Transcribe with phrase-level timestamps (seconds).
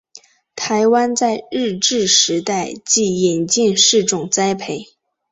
[0.55, 4.85] 台湾在日治时代即引进试种栽培。